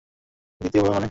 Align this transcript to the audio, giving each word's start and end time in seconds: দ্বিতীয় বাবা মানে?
দ্বিতীয় 0.61 0.81
বাবা 0.83 0.87
মানে? 0.87 0.99